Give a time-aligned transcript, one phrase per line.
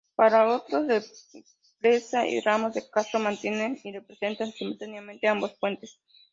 [0.15, 0.87] Para otros,
[1.79, 5.99] Represa y Ramos de Castro, mantienen y representan simultáneamente ambos puentes.